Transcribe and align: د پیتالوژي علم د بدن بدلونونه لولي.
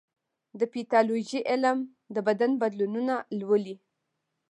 د 0.59 0.61
پیتالوژي 0.73 1.39
علم 1.51 1.77
د 2.13 2.15
بدن 2.27 2.51
بدلونونه 2.61 3.15
لولي. 3.39 3.75